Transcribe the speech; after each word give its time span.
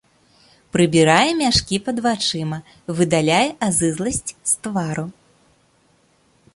Прыбірае 0.77 1.29
мяшкі 1.41 1.75
пад 1.89 1.97
вачыма, 2.07 2.59
выдаляе 3.01 3.45
азызласць 3.71 4.27
з 4.33 4.51
твару. 4.65 5.05